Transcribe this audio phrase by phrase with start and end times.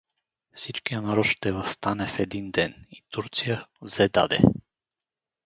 [0.55, 4.39] Всичкият народ ще въстане в един ден и Турция взе-даде!